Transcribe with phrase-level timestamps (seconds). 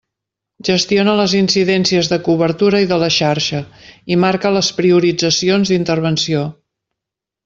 [0.67, 3.59] Gestiona les incidències de cobertura i de la xarxa
[4.15, 6.43] i marca les prioritzacions d'intervenció.